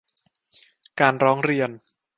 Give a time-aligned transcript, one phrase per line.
[0.99, 1.69] การร้องเรียน